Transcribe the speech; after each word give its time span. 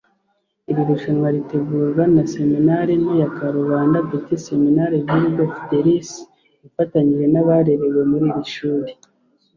Iri 0.69 0.81
rushanwa 0.89 1.27
ritegurwa 1.35 2.03
na 2.15 2.23
Seminari 2.33 2.93
nto 3.01 3.13
ya 3.21 3.29
Karubanda 3.35 3.97
(Petit 4.09 4.39
Seminaire 4.49 4.97
Virgo 5.09 5.43
Fidelis) 5.55 6.09
ifatanyije 6.67 7.25
n’abarerewe 7.33 8.01
muri 8.11 8.25
iri 8.31 8.45
shuri 8.55 8.91